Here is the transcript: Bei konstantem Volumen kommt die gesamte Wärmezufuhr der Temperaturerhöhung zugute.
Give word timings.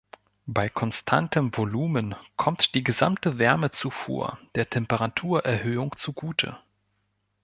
Bei 0.47 0.67
konstantem 0.67 1.55
Volumen 1.55 2.15
kommt 2.35 2.73
die 2.73 2.83
gesamte 2.83 3.37
Wärmezufuhr 3.37 4.39
der 4.55 4.67
Temperaturerhöhung 4.67 5.95
zugute. 5.95 6.57